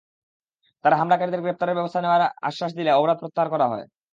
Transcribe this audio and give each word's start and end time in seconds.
তাঁরা 0.85 0.99
হামলাকারীদের 0.99 1.43
গ্রেপ্তারের 1.43 1.77
ব্যবস্থা 1.77 1.99
নেওয়ার 2.01 2.23
আশ্বাস 2.41 2.71
দিলে 2.77 2.91
অবরোধ 2.93 3.17
প্রত্যাহার 3.21 3.51
করা 3.53 3.65
হয়। 3.71 3.85